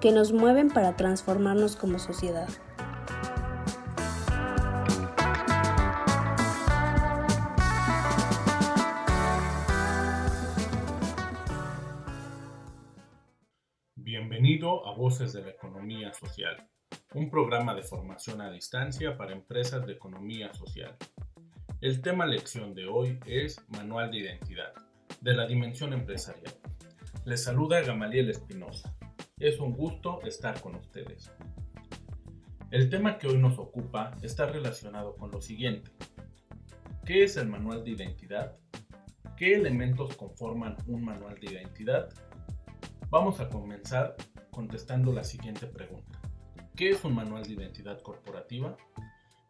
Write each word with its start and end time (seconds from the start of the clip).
que 0.00 0.12
nos 0.12 0.32
mueven 0.32 0.68
para 0.68 0.96
transformarnos 0.96 1.74
como 1.74 1.98
sociedad. 1.98 2.48
Bienvenido 13.96 14.86
a 14.86 14.94
Voces 14.94 15.32
de 15.32 15.42
la 15.42 15.50
Economía 15.50 16.12
Social, 16.14 16.68
un 17.14 17.28
programa 17.28 17.74
de 17.74 17.82
formación 17.82 18.40
a 18.40 18.50
distancia 18.50 19.16
para 19.16 19.32
empresas 19.32 19.84
de 19.84 19.94
economía 19.94 20.54
social. 20.54 20.96
El 21.80 22.00
tema 22.02 22.24
lección 22.24 22.74
de 22.74 22.86
hoy 22.86 23.18
es 23.26 23.60
Manual 23.68 24.12
de 24.12 24.18
Identidad, 24.18 24.72
de 25.20 25.34
la 25.34 25.46
Dimensión 25.46 25.92
Empresarial. 25.92 26.54
Les 27.24 27.42
saluda 27.42 27.80
Gamaliel 27.82 28.30
Espinosa. 28.30 28.97
Es 29.40 29.60
un 29.60 29.72
gusto 29.72 30.20
estar 30.22 30.60
con 30.60 30.74
ustedes. 30.74 31.30
El 32.72 32.90
tema 32.90 33.18
que 33.18 33.28
hoy 33.28 33.38
nos 33.38 33.56
ocupa 33.60 34.16
está 34.20 34.46
relacionado 34.46 35.14
con 35.14 35.30
lo 35.30 35.40
siguiente. 35.40 35.92
¿Qué 37.04 37.22
es 37.22 37.36
el 37.36 37.46
manual 37.46 37.84
de 37.84 37.92
identidad? 37.92 38.56
¿Qué 39.36 39.54
elementos 39.54 40.16
conforman 40.16 40.76
un 40.88 41.04
manual 41.04 41.38
de 41.38 41.52
identidad? 41.52 42.08
Vamos 43.10 43.38
a 43.38 43.48
comenzar 43.48 44.16
contestando 44.50 45.12
la 45.12 45.22
siguiente 45.22 45.68
pregunta. 45.68 46.20
¿Qué 46.74 46.90
es 46.90 47.04
un 47.04 47.14
manual 47.14 47.44
de 47.44 47.52
identidad 47.52 48.00
corporativa? 48.00 48.76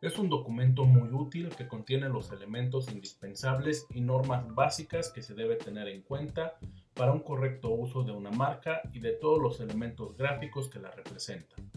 Es 0.02 0.18
un 0.18 0.28
documento 0.28 0.84
muy 0.84 1.08
útil 1.08 1.48
que 1.48 1.66
contiene 1.66 2.10
los 2.10 2.30
elementos 2.30 2.92
indispensables 2.92 3.86
y 3.88 4.02
normas 4.02 4.54
básicas 4.54 5.10
que 5.10 5.22
se 5.22 5.34
debe 5.34 5.56
tener 5.56 5.88
en 5.88 6.02
cuenta 6.02 6.58
para 6.98 7.12
un 7.12 7.20
correcto 7.20 7.70
uso 7.70 8.02
de 8.02 8.10
una 8.10 8.32
marca 8.32 8.82
y 8.92 8.98
de 8.98 9.12
todos 9.12 9.40
los 9.40 9.60
elementos 9.60 10.16
gráficos 10.16 10.68
que 10.68 10.80
la 10.80 10.90
representan. 10.90 11.70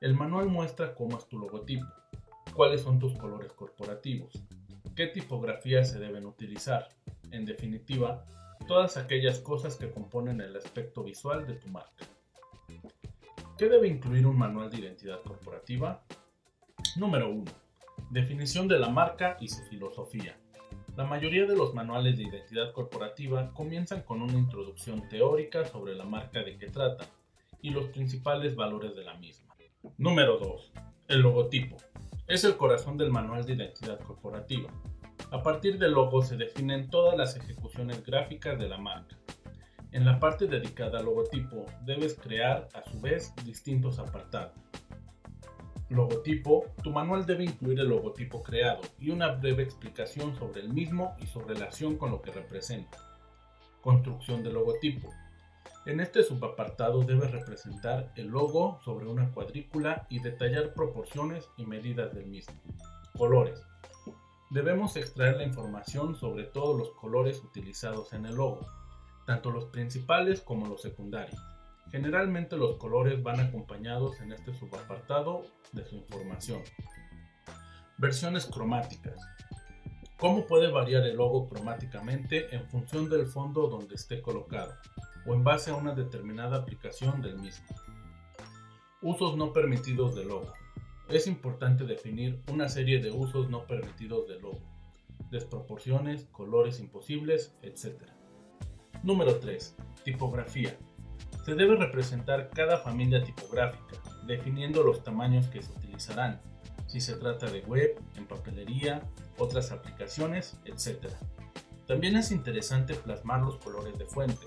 El 0.00 0.14
manual 0.14 0.46
muestra 0.46 0.94
cómo 0.94 1.18
es 1.18 1.26
tu 1.26 1.36
logotipo, 1.36 1.84
cuáles 2.54 2.82
son 2.82 3.00
tus 3.00 3.18
colores 3.18 3.52
corporativos, 3.52 4.32
qué 4.94 5.08
tipografías 5.08 5.90
se 5.90 5.98
deben 5.98 6.26
utilizar, 6.26 6.88
en 7.32 7.44
definitiva, 7.44 8.24
todas 8.68 8.96
aquellas 8.96 9.40
cosas 9.40 9.74
que 9.74 9.90
componen 9.90 10.40
el 10.40 10.56
aspecto 10.56 11.02
visual 11.02 11.44
de 11.44 11.54
tu 11.54 11.68
marca. 11.68 12.06
¿Qué 13.58 13.68
debe 13.68 13.88
incluir 13.88 14.28
un 14.28 14.38
manual 14.38 14.70
de 14.70 14.78
identidad 14.78 15.22
corporativa? 15.22 16.04
Número 16.96 17.30
1. 17.30 17.50
Definición 18.10 18.68
de 18.68 18.78
la 18.78 18.88
marca 18.88 19.36
y 19.40 19.48
su 19.48 19.62
filosofía. 19.64 20.39
La 21.00 21.06
mayoría 21.06 21.46
de 21.46 21.56
los 21.56 21.72
manuales 21.72 22.18
de 22.18 22.24
identidad 22.24 22.72
corporativa 22.72 23.54
comienzan 23.54 24.02
con 24.02 24.20
una 24.20 24.34
introducción 24.34 25.08
teórica 25.08 25.64
sobre 25.64 25.94
la 25.94 26.04
marca 26.04 26.42
de 26.42 26.58
que 26.58 26.66
trata 26.66 27.06
y 27.62 27.70
los 27.70 27.86
principales 27.86 28.54
valores 28.54 28.94
de 28.94 29.04
la 29.04 29.14
misma. 29.14 29.56
Número 29.96 30.36
2. 30.36 30.72
El 31.08 31.22
logotipo. 31.22 31.78
Es 32.26 32.44
el 32.44 32.58
corazón 32.58 32.98
del 32.98 33.10
manual 33.10 33.46
de 33.46 33.54
identidad 33.54 33.98
corporativa. 34.00 34.70
A 35.30 35.42
partir 35.42 35.78
del 35.78 35.92
logo 35.92 36.20
se 36.20 36.36
definen 36.36 36.90
todas 36.90 37.16
las 37.16 37.34
ejecuciones 37.34 38.04
gráficas 38.04 38.58
de 38.58 38.68
la 38.68 38.76
marca. 38.76 39.16
En 39.92 40.04
la 40.04 40.20
parte 40.20 40.48
dedicada 40.48 40.98
al 40.98 41.06
logotipo 41.06 41.64
debes 41.86 42.12
crear 42.12 42.68
a 42.74 42.82
su 42.82 43.00
vez 43.00 43.34
distintos 43.46 43.98
apartados. 43.98 44.69
Logotipo, 45.90 46.66
tu 46.84 46.92
manual 46.92 47.26
debe 47.26 47.42
incluir 47.42 47.80
el 47.80 47.88
logotipo 47.88 48.44
creado 48.44 48.80
y 49.00 49.10
una 49.10 49.32
breve 49.32 49.64
explicación 49.64 50.36
sobre 50.36 50.60
el 50.60 50.72
mismo 50.72 51.16
y 51.18 51.26
su 51.26 51.40
relación 51.40 51.96
con 51.96 52.12
lo 52.12 52.22
que 52.22 52.30
representa. 52.30 52.96
Construcción 53.80 54.44
del 54.44 54.54
logotipo. 54.54 55.08
En 55.86 55.98
este 55.98 56.22
subapartado 56.22 57.02
debes 57.02 57.32
representar 57.32 58.12
el 58.14 58.28
logo 58.28 58.78
sobre 58.84 59.08
una 59.08 59.32
cuadrícula 59.32 60.06
y 60.08 60.20
detallar 60.20 60.74
proporciones 60.74 61.48
y 61.56 61.66
medidas 61.66 62.14
del 62.14 62.26
mismo. 62.26 62.54
Colores. 63.18 63.60
Debemos 64.50 64.94
extraer 64.94 65.38
la 65.38 65.44
información 65.44 66.14
sobre 66.14 66.44
todos 66.44 66.78
los 66.78 66.92
colores 66.92 67.42
utilizados 67.42 68.12
en 68.12 68.26
el 68.26 68.36
logo, 68.36 68.64
tanto 69.26 69.50
los 69.50 69.64
principales 69.66 70.40
como 70.40 70.68
los 70.68 70.82
secundarios. 70.82 71.40
Generalmente 71.90 72.56
los 72.56 72.76
colores 72.76 73.22
van 73.22 73.40
acompañados 73.40 74.20
en 74.20 74.32
este 74.32 74.54
subapartado 74.54 75.42
de 75.72 75.84
su 75.84 75.96
información. 75.96 76.62
Versiones 77.98 78.46
cromáticas. 78.46 79.20
¿Cómo 80.16 80.46
puede 80.46 80.70
variar 80.70 81.04
el 81.04 81.16
logo 81.16 81.48
cromáticamente 81.48 82.54
en 82.54 82.66
función 82.68 83.08
del 83.08 83.26
fondo 83.26 83.68
donde 83.68 83.94
esté 83.94 84.20
colocado 84.20 84.74
o 85.26 85.34
en 85.34 85.42
base 85.42 85.70
a 85.70 85.76
una 85.76 85.94
determinada 85.94 86.58
aplicación 86.58 87.22
del 87.22 87.38
mismo? 87.38 87.66
Usos 89.02 89.36
no 89.36 89.52
permitidos 89.52 90.14
del 90.14 90.28
logo. 90.28 90.52
Es 91.08 91.26
importante 91.26 91.84
definir 91.84 92.40
una 92.52 92.68
serie 92.68 93.00
de 93.00 93.10
usos 93.10 93.50
no 93.50 93.66
permitidos 93.66 94.28
del 94.28 94.42
logo. 94.42 94.60
Desproporciones, 95.30 96.26
colores 96.26 96.78
imposibles, 96.78 97.56
etc. 97.62 98.02
Número 99.02 99.40
3. 99.40 99.76
Tipografía. 100.04 100.76
Se 101.44 101.54
debe 101.54 101.76
representar 101.76 102.50
cada 102.50 102.78
familia 102.78 103.22
tipográfica, 103.22 103.96
definiendo 104.26 104.82
los 104.82 105.02
tamaños 105.02 105.46
que 105.48 105.62
se 105.62 105.72
utilizarán, 105.72 106.40
si 106.86 107.00
se 107.00 107.14
trata 107.14 107.50
de 107.50 107.60
web, 107.60 107.98
en 108.16 108.26
papelería, 108.26 109.02
otras 109.38 109.72
aplicaciones, 109.72 110.58
etc. 110.64 111.06
También 111.86 112.16
es 112.16 112.30
interesante 112.30 112.94
plasmar 112.94 113.42
los 113.42 113.56
colores 113.56 113.96
de 113.98 114.06
fuente, 114.06 114.46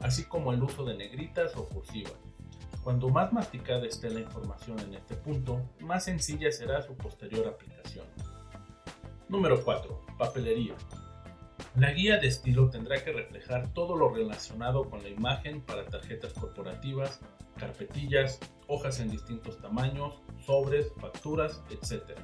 así 0.00 0.24
como 0.24 0.52
el 0.52 0.62
uso 0.62 0.84
de 0.84 0.96
negritas 0.96 1.56
o 1.56 1.68
cursivas. 1.68 2.14
Cuando 2.82 3.08
más 3.08 3.32
masticada 3.32 3.86
esté 3.86 4.10
la 4.10 4.20
información 4.20 4.78
en 4.80 4.94
este 4.94 5.14
punto, 5.14 5.62
más 5.80 6.04
sencilla 6.04 6.52
será 6.52 6.82
su 6.82 6.94
posterior 6.96 7.48
aplicación. 7.48 8.06
Número 9.28 9.64
4. 9.64 10.06
Papelería. 10.18 10.74
La 11.76 11.90
guía 11.90 12.18
de 12.18 12.28
estilo 12.28 12.70
tendrá 12.70 13.02
que 13.02 13.12
reflejar 13.12 13.72
todo 13.72 13.96
lo 13.96 14.08
relacionado 14.08 14.88
con 14.88 15.02
la 15.02 15.08
imagen 15.08 15.60
para 15.60 15.84
tarjetas 15.84 16.32
corporativas, 16.32 17.20
carpetillas, 17.56 18.38
hojas 18.68 19.00
en 19.00 19.10
distintos 19.10 19.60
tamaños, 19.60 20.22
sobres, 20.46 20.92
facturas, 21.00 21.64
etc. 21.70 22.16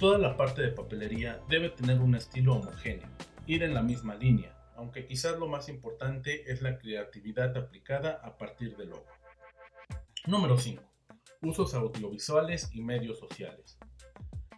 Toda 0.00 0.18
la 0.18 0.36
parte 0.36 0.62
de 0.62 0.72
papelería 0.72 1.40
debe 1.48 1.70
tener 1.70 2.00
un 2.00 2.16
estilo 2.16 2.56
homogéneo, 2.56 3.08
ir 3.46 3.62
en 3.62 3.72
la 3.72 3.82
misma 3.82 4.16
línea, 4.16 4.52
aunque 4.74 5.06
quizás 5.06 5.38
lo 5.38 5.46
más 5.46 5.68
importante 5.68 6.50
es 6.50 6.60
la 6.60 6.76
creatividad 6.76 7.56
aplicada 7.56 8.20
a 8.24 8.36
partir 8.36 8.76
del 8.76 8.90
logo. 8.90 9.06
Número 10.26 10.58
5. 10.58 10.82
Usos 11.42 11.72
audiovisuales 11.74 12.68
y 12.74 12.82
medios 12.82 13.20
sociales. 13.20 13.78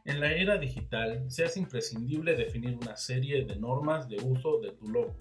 En 0.07 0.21
la 0.21 0.31
era 0.31 0.57
digital 0.57 1.29
se 1.29 1.45
hace 1.45 1.59
imprescindible 1.59 2.37
definir 2.37 2.79
una 2.81 2.97
serie 2.97 3.45
de 3.45 3.57
normas 3.57 4.09
de 4.09 4.19
uso 4.23 4.61
de 4.61 4.71
tu 4.71 4.87
logo 4.87 5.17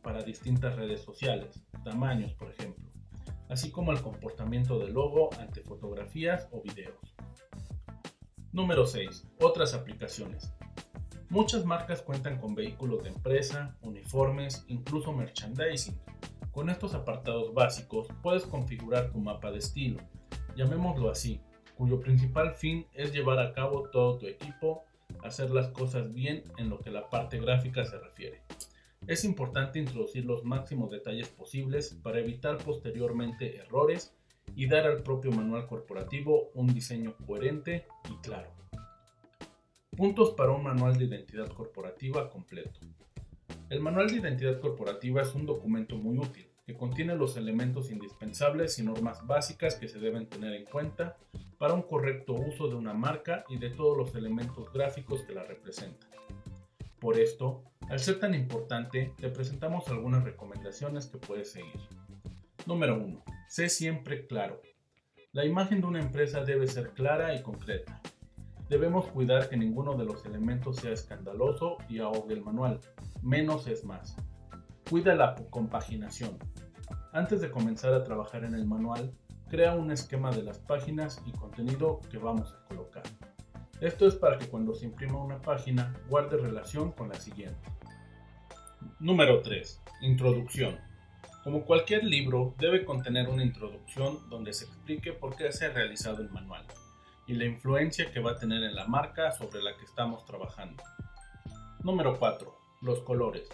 para 0.00 0.22
distintas 0.22 0.76
redes 0.76 1.00
sociales, 1.00 1.60
tamaños 1.82 2.34
por 2.34 2.52
ejemplo, 2.52 2.84
así 3.48 3.72
como 3.72 3.90
el 3.90 4.00
comportamiento 4.00 4.78
del 4.78 4.92
logo 4.92 5.30
ante 5.40 5.60
fotografías 5.62 6.48
o 6.52 6.62
videos. 6.62 7.16
Número 8.52 8.86
6. 8.86 9.26
Otras 9.40 9.74
aplicaciones. 9.74 10.54
Muchas 11.30 11.64
marcas 11.64 12.00
cuentan 12.00 12.38
con 12.38 12.54
vehículos 12.54 13.02
de 13.02 13.08
empresa, 13.08 13.76
uniformes, 13.82 14.64
incluso 14.68 15.12
merchandising. 15.12 15.98
Con 16.52 16.70
estos 16.70 16.94
apartados 16.94 17.52
básicos 17.52 18.06
puedes 18.22 18.44
configurar 18.44 19.10
tu 19.10 19.18
mapa 19.18 19.50
de 19.50 19.58
estilo, 19.58 20.00
llamémoslo 20.54 21.10
así, 21.10 21.40
cuyo 21.78 22.00
principal 22.00 22.52
fin 22.54 22.86
es 22.92 23.12
llevar 23.12 23.38
a 23.38 23.52
cabo 23.52 23.88
todo 23.90 24.18
tu 24.18 24.26
equipo, 24.26 24.84
hacer 25.22 25.50
las 25.50 25.68
cosas 25.68 26.12
bien 26.12 26.42
en 26.58 26.68
lo 26.68 26.80
que 26.80 26.90
la 26.90 27.08
parte 27.08 27.38
gráfica 27.38 27.84
se 27.84 27.98
refiere. 27.98 28.42
Es 29.06 29.24
importante 29.24 29.78
introducir 29.78 30.24
los 30.24 30.44
máximos 30.44 30.90
detalles 30.90 31.28
posibles 31.28 31.96
para 32.02 32.18
evitar 32.18 32.58
posteriormente 32.58 33.58
errores 33.58 34.12
y 34.56 34.66
dar 34.66 34.86
al 34.86 35.04
propio 35.04 35.30
manual 35.30 35.68
corporativo 35.68 36.50
un 36.54 36.66
diseño 36.66 37.14
coherente 37.24 37.86
y 38.10 38.16
claro. 38.22 38.50
Puntos 39.96 40.32
para 40.32 40.50
un 40.50 40.64
manual 40.64 40.98
de 40.98 41.04
identidad 41.04 41.48
corporativa 41.48 42.28
completo. 42.28 42.80
El 43.70 43.80
manual 43.80 44.08
de 44.08 44.16
identidad 44.16 44.58
corporativa 44.58 45.22
es 45.22 45.32
un 45.34 45.46
documento 45.46 45.96
muy 45.96 46.18
útil 46.18 46.48
que 46.68 46.76
contiene 46.76 47.16
los 47.16 47.38
elementos 47.38 47.90
indispensables 47.90 48.78
y 48.78 48.82
normas 48.82 49.26
básicas 49.26 49.76
que 49.76 49.88
se 49.88 49.98
deben 49.98 50.26
tener 50.26 50.52
en 50.52 50.66
cuenta 50.66 51.16
para 51.56 51.72
un 51.72 51.80
correcto 51.80 52.34
uso 52.34 52.68
de 52.68 52.74
una 52.74 52.92
marca 52.92 53.46
y 53.48 53.56
de 53.56 53.70
todos 53.70 53.96
los 53.96 54.14
elementos 54.14 54.70
gráficos 54.70 55.22
que 55.22 55.32
la 55.32 55.44
representan. 55.44 56.10
Por 57.00 57.18
esto, 57.18 57.64
al 57.88 58.00
ser 58.00 58.20
tan 58.20 58.34
importante, 58.34 59.14
te 59.16 59.30
presentamos 59.30 59.88
algunas 59.88 60.24
recomendaciones 60.24 61.06
que 61.06 61.16
puedes 61.16 61.52
seguir. 61.52 61.80
Número 62.66 63.02
1. 63.02 63.24
Sé 63.48 63.70
siempre 63.70 64.26
claro. 64.26 64.60
La 65.32 65.46
imagen 65.46 65.80
de 65.80 65.86
una 65.86 66.02
empresa 66.02 66.44
debe 66.44 66.66
ser 66.66 66.90
clara 66.90 67.34
y 67.34 67.42
concreta. 67.42 68.02
Debemos 68.68 69.06
cuidar 69.06 69.48
que 69.48 69.56
ninguno 69.56 69.96
de 69.96 70.04
los 70.04 70.22
elementos 70.26 70.76
sea 70.76 70.92
escandaloso 70.92 71.78
y 71.88 72.00
ahogue 72.00 72.34
el 72.34 72.42
manual. 72.42 72.78
Menos 73.22 73.66
es 73.68 73.84
más. 73.84 74.14
Cuida 74.88 75.14
la 75.14 75.34
compaginación. 75.50 76.38
Antes 77.12 77.42
de 77.42 77.50
comenzar 77.50 77.92
a 77.92 78.04
trabajar 78.04 78.44
en 78.44 78.54
el 78.54 78.64
manual, 78.64 79.12
crea 79.50 79.74
un 79.74 79.90
esquema 79.90 80.30
de 80.30 80.42
las 80.42 80.58
páginas 80.58 81.22
y 81.26 81.32
contenido 81.32 82.00
que 82.10 82.16
vamos 82.16 82.54
a 82.54 82.66
colocar. 82.68 83.02
Esto 83.82 84.06
es 84.06 84.14
para 84.14 84.38
que 84.38 84.48
cuando 84.48 84.74
se 84.74 84.86
imprima 84.86 85.22
una 85.22 85.42
página 85.42 85.94
guarde 86.08 86.38
relación 86.38 86.92
con 86.92 87.10
la 87.10 87.16
siguiente. 87.16 87.70
Número 88.98 89.42
3. 89.42 89.82
Introducción. 90.00 90.78
Como 91.44 91.64
cualquier 91.66 92.04
libro, 92.04 92.54
debe 92.58 92.86
contener 92.86 93.28
una 93.28 93.44
introducción 93.44 94.28
donde 94.30 94.54
se 94.54 94.64
explique 94.64 95.12
por 95.12 95.36
qué 95.36 95.52
se 95.52 95.66
ha 95.66 95.70
realizado 95.70 96.22
el 96.22 96.30
manual 96.30 96.64
y 97.26 97.34
la 97.34 97.44
influencia 97.44 98.10
que 98.10 98.20
va 98.20 98.32
a 98.32 98.38
tener 98.38 98.62
en 98.62 98.74
la 98.74 98.86
marca 98.86 99.32
sobre 99.32 99.62
la 99.62 99.76
que 99.76 99.84
estamos 99.84 100.24
trabajando. 100.24 100.82
Número 101.84 102.18
4. 102.18 102.58
Los 102.80 103.00
colores. 103.00 103.48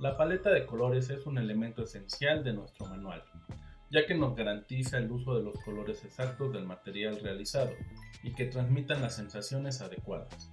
La 0.00 0.16
paleta 0.16 0.50
de 0.50 0.64
colores 0.64 1.10
es 1.10 1.26
un 1.26 1.38
elemento 1.38 1.82
esencial 1.82 2.44
de 2.44 2.52
nuestro 2.52 2.86
manual, 2.86 3.24
ya 3.90 4.06
que 4.06 4.14
nos 4.14 4.36
garantiza 4.36 4.98
el 4.98 5.10
uso 5.10 5.34
de 5.34 5.42
los 5.42 5.58
colores 5.64 6.04
exactos 6.04 6.52
del 6.52 6.66
material 6.66 7.18
realizado 7.20 7.72
y 8.22 8.32
que 8.32 8.44
transmitan 8.44 9.02
las 9.02 9.16
sensaciones 9.16 9.80
adecuadas. 9.80 10.52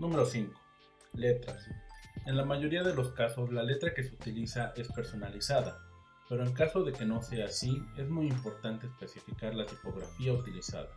Número 0.00 0.26
5. 0.26 0.60
Letras. 1.12 1.68
En 2.26 2.36
la 2.36 2.44
mayoría 2.44 2.82
de 2.82 2.96
los 2.96 3.12
casos 3.12 3.52
la 3.52 3.62
letra 3.62 3.94
que 3.94 4.02
se 4.02 4.16
utiliza 4.16 4.72
es 4.74 4.90
personalizada, 4.90 5.78
pero 6.28 6.44
en 6.44 6.52
caso 6.52 6.82
de 6.82 6.92
que 6.92 7.04
no 7.04 7.22
sea 7.22 7.44
así, 7.44 7.80
es 7.96 8.08
muy 8.08 8.26
importante 8.26 8.88
especificar 8.88 9.54
la 9.54 9.66
tipografía 9.66 10.32
utilizada, 10.32 10.88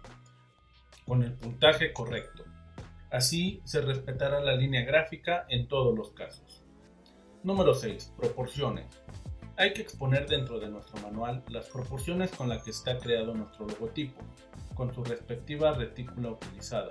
con 1.06 1.22
el 1.22 1.34
puntaje 1.34 1.94
correcto. 1.94 2.44
Así 3.12 3.62
se 3.66 3.82
respetará 3.82 4.40
la 4.40 4.56
línea 4.56 4.84
gráfica 4.84 5.46
en 5.48 5.68
todos 5.68 5.96
los 5.96 6.10
casos. 6.10 6.65
Número 7.46 7.76
6. 7.76 8.14
Proporciones. 8.18 8.88
Hay 9.56 9.72
que 9.72 9.84
exponer 9.84 10.28
dentro 10.28 10.60
de 10.60 10.68
nuestro 10.68 11.00
manual 11.04 11.44
las 11.48 11.68
proporciones 11.68 12.32
con 12.32 12.50
las 12.50 12.64
que 12.64 12.72
está 12.72 12.98
creado 12.98 13.36
nuestro 13.36 13.68
logotipo, 13.68 14.20
con 14.74 14.92
su 14.96 15.04
respectiva 15.04 15.72
retícula 15.74 16.32
utilizada. 16.32 16.90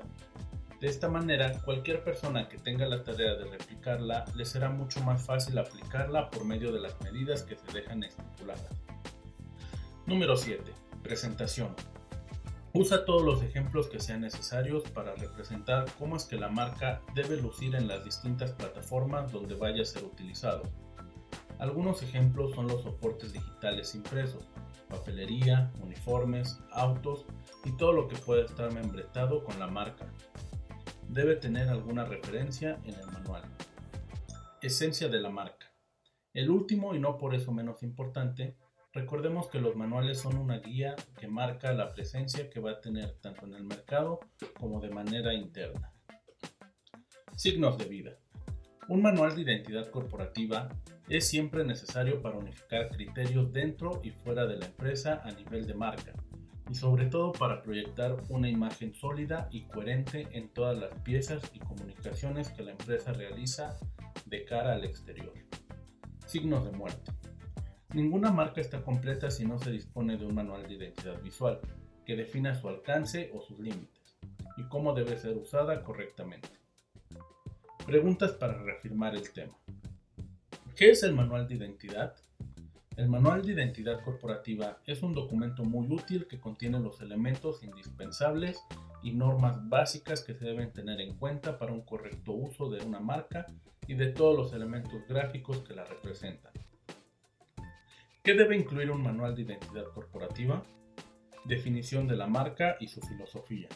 De 0.80 0.86
esta 0.86 1.08
manera, 1.08 1.60
cualquier 1.64 2.04
persona 2.04 2.48
que 2.48 2.56
tenga 2.56 2.86
la 2.86 3.02
tarea 3.02 3.34
de 3.34 3.46
replicarla 3.46 4.26
le 4.36 4.44
será 4.44 4.70
mucho 4.70 5.00
más 5.00 5.26
fácil 5.26 5.58
aplicarla 5.58 6.30
por 6.30 6.44
medio 6.44 6.70
de 6.70 6.78
las 6.78 7.00
medidas 7.00 7.42
que 7.42 7.56
se 7.56 7.72
dejan 7.72 8.04
estipuladas. 8.04 8.70
Número 10.06 10.36
7. 10.36 10.62
Presentación. 11.02 11.74
Usa 12.76 13.05
todos 13.05 13.23
los 13.23 13.41
ejemplos 13.41 13.87
que 13.87 14.00
sean 14.00 14.23
necesarios 14.23 14.82
para 14.91 15.15
representar 15.15 15.85
cómo 15.97 16.17
es 16.17 16.25
que 16.25 16.35
la 16.35 16.49
marca 16.49 17.03
debe 17.15 17.37
lucir 17.37 17.76
en 17.76 17.87
las 17.87 18.05
distintas 18.05 18.50
plataformas 18.50 19.31
donde 19.31 19.55
vaya 19.55 19.82
a 19.82 19.85
ser 19.85 20.03
utilizado. 20.03 20.62
Algunos 21.61 22.03
ejemplos 22.03 22.53
son 22.53 22.67
los 22.67 22.82
soportes 22.82 23.32
digitales 23.32 23.94
impresos, 23.94 24.49
papelería, 24.88 25.71
uniformes, 25.85 26.59
autos 26.73 27.26
y 27.65 27.71
todo 27.76 27.93
lo 27.93 28.09
que 28.09 28.17
pueda 28.17 28.44
estar 28.44 28.73
membretado 28.73 29.44
con 29.44 29.56
la 29.61 29.69
marca. 29.69 30.12
Debe 31.09 31.37
tener 31.37 31.69
alguna 31.69 32.05
referencia 32.05 32.81
en 32.82 32.94
el 32.94 33.06
manual. 33.06 33.44
Esencia 34.61 35.09
de 35.09 35.21
la 35.21 35.31
marca. 35.31 35.73
El 36.32 36.50
último 36.50 36.97
y 36.97 36.99
no 36.99 37.19
por 37.19 37.37
eso 37.37 37.53
menos 37.53 37.85
importante 37.85 38.56
Recordemos 38.94 39.49
que 39.49 39.58
los 39.58 39.75
manuales 39.75 40.20
son 40.20 40.37
una 40.37 40.61
guía 40.61 40.94
que 41.19 41.26
marca 41.26 41.73
la 41.73 41.93
presencia 41.93 42.49
que 42.49 42.61
va 42.61 42.70
a 42.70 42.81
tener 42.81 43.17
tanto 43.20 43.44
en 43.44 43.55
el 43.55 43.64
mercado 43.64 44.20
como 44.56 44.81
de 44.81 44.91
manera 44.91 45.35
interna. 45.35 45.93
Signos 47.35 47.76
de 47.76 47.87
vida. 47.87 48.12
Un 48.88 49.02
manual 49.02 49.35
de 49.35 49.43
identidad 49.43 49.91
corporativa 49.91 50.69
es 51.08 51.26
siempre 51.26 51.64
necesario 51.64 52.23
para 52.23 52.38
unificar 52.38 52.88
criterios 52.91 53.52
dentro 53.52 54.00
y 54.05 54.11
fuera 54.12 54.46
de 54.46 54.58
la 54.58 54.67
empresa 54.67 55.23
a 55.25 55.32
nivel 55.32 55.67
de 55.67 55.75
marca 55.75 56.12
y 56.70 56.75
sobre 56.76 57.06
todo 57.06 57.32
para 57.32 57.62
proyectar 57.62 58.17
una 58.29 58.49
imagen 58.49 58.94
sólida 58.94 59.49
y 59.50 59.64
coherente 59.64 60.29
en 60.31 60.50
todas 60.50 60.79
las 60.79 60.94
piezas 61.00 61.43
y 61.52 61.58
comunicaciones 61.58 62.50
que 62.50 62.62
la 62.62 62.70
empresa 62.70 63.12
realiza 63.12 63.76
de 64.26 64.44
cara 64.44 64.73
al 64.73 64.85
exterior. 64.85 65.32
Signos 66.26 66.64
de 66.64 66.70
muerte. 66.70 67.13
Ninguna 67.94 68.32
marca 68.32 68.61
está 68.61 68.82
completa 68.82 69.31
si 69.31 69.46
no 69.46 69.56
se 69.56 69.70
dispone 69.70 70.17
de 70.17 70.26
un 70.26 70.35
manual 70.35 70.67
de 70.67 70.75
identidad 70.75 71.23
visual 71.23 71.61
que 72.05 72.17
defina 72.17 72.52
su 72.56 72.69
alcance 72.69 73.31
o 73.32 73.41
sus 73.41 73.61
límites 73.61 74.19
y 74.56 74.64
cómo 74.64 74.94
debe 74.94 75.17
ser 75.17 75.37
usada 75.37 75.85
correctamente. 75.85 76.49
Preguntas 77.87 78.32
para 78.32 78.61
reafirmar 78.61 79.14
el 79.14 79.31
tema. 79.31 79.56
¿Qué 80.75 80.91
es 80.91 81.05
el 81.05 81.14
manual 81.14 81.46
de 81.46 81.55
identidad? 81.55 82.17
El 82.96 83.08
manual 83.08 83.46
de 83.46 83.52
identidad 83.52 84.02
corporativa 84.02 84.81
es 84.87 85.05
un 85.05 85.14
documento 85.14 85.62
muy 85.62 85.87
útil 85.87 86.26
que 86.26 86.40
contiene 86.40 86.81
los 86.81 87.00
elementos 87.00 87.62
indispensables 87.62 88.61
y 89.05 89.12
normas 89.12 89.69
básicas 89.69 90.25
que 90.25 90.35
se 90.35 90.44
deben 90.44 90.73
tener 90.73 91.00
en 91.00 91.14
cuenta 91.14 91.61
para 91.61 91.73
un 91.73 91.82
correcto 91.82 92.32
uso 92.32 92.69
de 92.70 92.85
una 92.85 92.99
marca 92.99 93.47
y 93.87 93.94
de 93.94 94.08
todos 94.08 94.37
los 94.37 94.52
elementos 94.52 95.06
gráficos 95.06 95.61
que 95.61 95.76
la 95.76 95.85
representan. 95.85 96.52
¿Qué 98.25 98.32
debe 98.32 98.56
incluir 98.56 98.90
un 98.90 99.02
manual 99.02 99.37
de 99.37 99.43
identidad 99.43 99.85
corporativa? 99.93 100.62
Definición 101.45 102.09
de 102.09 102.16
la 102.16 102.26
marca 102.26 102.75
y 102.81 102.88
su 102.88 103.02
filosofía. 103.02 103.69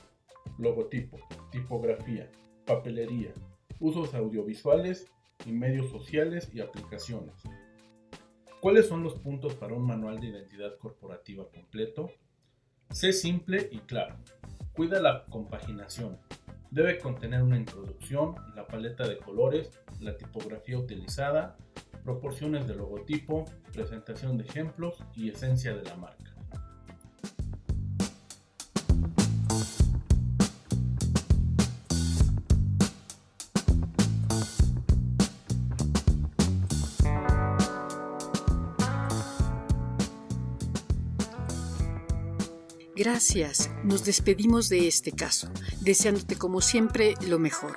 Logotipo, 0.57 1.19
tipografía, 1.51 2.31
papelería, 2.65 3.35
usos 3.79 4.15
audiovisuales 4.15 5.07
y 5.45 5.53
medios 5.53 5.91
sociales 5.91 6.49
y 6.55 6.61
aplicaciones. 6.61 7.35
¿Cuáles 8.63 8.87
son 8.89 9.03
los 9.03 9.19
puntos 9.19 9.53
para 9.55 9.75
un 9.75 9.87
manual 9.87 10.19
de 10.19 10.29
identidad 10.29 10.79
corporativa 10.79 11.47
completo? 11.51 12.11
Sé 12.89 13.13
simple 13.13 13.69
y 13.71 13.81
claro. 13.81 14.17
Cuida 14.73 14.99
la 15.03 15.27
compaginación. 15.27 16.21
Debe 16.71 16.99
contener 16.99 17.43
una 17.43 17.59
introducción, 17.59 18.35
la 18.57 18.67
paleta 18.67 19.07
de 19.07 19.19
colores, 19.19 19.79
la 20.01 20.17
tipografía 20.17 20.79
utilizada, 20.79 21.59
proporciones 22.09 22.67
de 22.67 22.75
logotipo, 22.75 23.45
presentación 23.71 24.39
de 24.39 24.45
ejemplos 24.45 24.97
y 25.15 25.29
esencia 25.29 25.77
de 25.77 25.83
la 25.83 25.95
marca. 25.95 26.35
Gracias, 42.97 43.71
nos 43.85 44.07
despedimos 44.07 44.71
de 44.71 44.89
este 44.89 45.13
caso, 45.13 45.51
deseándote 45.83 46.37
como 46.37 46.63
siempre 46.63 47.17
lo 47.29 47.39
mejor. 47.39 47.77